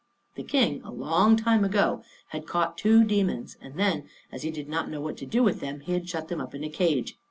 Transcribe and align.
The 0.33 0.41
King 0.41 0.81
a 0.81 0.91
long 0.91 1.35
time 1.37 1.63
ago 1.63 2.03
had 2.29 2.47
caught 2.47 2.75
two 2.75 3.03
demons, 3.03 3.55
and 3.61 3.75
then, 3.77 4.09
as 4.31 4.41
he 4.41 4.49
did 4.49 4.67
not 4.67 4.89
know 4.89 4.99
what 4.99 5.15
to 5.17 5.27
do 5.27 5.43
with 5.43 5.59
them, 5.59 5.81
he 5.81 5.91
had 5.93 6.09
shut 6.09 6.27
them 6.27 6.41
up 6.41 6.55
in 6.55 6.63
a 6.63 6.69
cage. 6.69 7.19